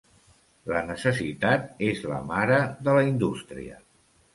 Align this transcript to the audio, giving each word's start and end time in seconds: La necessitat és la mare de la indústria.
La 0.71 0.81
necessitat 0.87 1.85
és 1.91 2.03
la 2.15 2.21
mare 2.33 2.61
de 2.89 3.01
la 3.01 3.09
indústria. 3.15 3.83